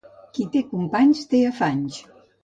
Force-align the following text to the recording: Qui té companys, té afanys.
Qui 0.35 0.45
té 0.55 0.61
companys, 0.69 1.21
té 1.33 1.41
afanys. 1.51 1.99